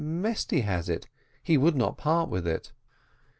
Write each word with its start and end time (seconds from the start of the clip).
"Mesty 0.03 0.61
has 0.61 0.89
it; 0.89 1.07
he 1.43 1.59
would 1.59 1.75
not 1.75 1.95
part 1.95 2.27
with 2.27 2.47
it." 2.47 2.71